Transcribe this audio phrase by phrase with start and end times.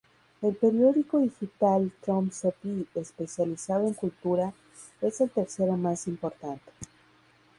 [0.41, 4.51] El periódico digital "Tromsø By", especializado en cultura,
[4.99, 6.71] es el tercero más importante.